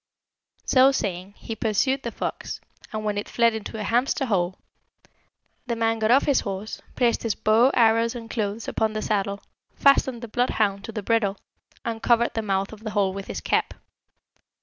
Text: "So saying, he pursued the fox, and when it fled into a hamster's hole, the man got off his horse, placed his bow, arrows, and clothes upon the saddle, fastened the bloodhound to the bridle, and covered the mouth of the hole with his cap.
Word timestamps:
"So 0.65 0.91
saying, 0.91 1.35
he 1.37 1.55
pursued 1.55 2.01
the 2.01 2.11
fox, 2.11 2.59
and 2.91 3.05
when 3.05 3.19
it 3.19 3.29
fled 3.29 3.53
into 3.53 3.79
a 3.79 3.83
hamster's 3.83 4.29
hole, 4.29 4.57
the 5.67 5.75
man 5.75 5.99
got 5.99 6.09
off 6.09 6.23
his 6.25 6.39
horse, 6.39 6.81
placed 6.95 7.21
his 7.21 7.35
bow, 7.35 7.69
arrows, 7.75 8.15
and 8.15 8.27
clothes 8.27 8.67
upon 8.67 8.93
the 8.93 9.03
saddle, 9.03 9.43
fastened 9.75 10.23
the 10.23 10.27
bloodhound 10.27 10.83
to 10.85 10.91
the 10.91 11.03
bridle, 11.03 11.37
and 11.85 12.01
covered 12.01 12.33
the 12.33 12.41
mouth 12.41 12.73
of 12.73 12.79
the 12.79 12.89
hole 12.89 13.13
with 13.13 13.27
his 13.27 13.41
cap. 13.41 13.75